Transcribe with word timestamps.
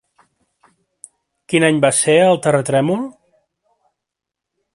Quin 1.53 1.65
any 1.67 1.77
va 1.85 1.91
ser 1.99 2.15
el 2.31 2.41
terratrèmol? 2.47 3.05